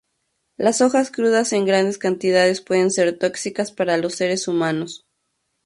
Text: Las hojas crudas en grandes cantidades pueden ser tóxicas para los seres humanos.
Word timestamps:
Las 0.57 0.81
hojas 0.81 1.11
crudas 1.11 1.53
en 1.53 1.63
grandes 1.67 1.99
cantidades 1.99 2.59
pueden 2.61 2.89
ser 2.89 3.15
tóxicas 3.19 3.71
para 3.71 3.97
los 3.97 4.15
seres 4.15 4.47
humanos. 4.47 5.05